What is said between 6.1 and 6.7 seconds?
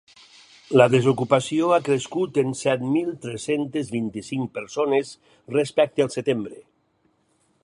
setembre.